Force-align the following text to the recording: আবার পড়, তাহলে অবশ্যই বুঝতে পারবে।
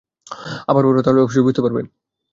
আবার 0.67 0.83
পড়, 0.87 0.99
তাহলে 1.01 1.21
অবশ্যই 1.21 1.45
বুঝতে 1.45 1.61
পারবে। 1.61 1.81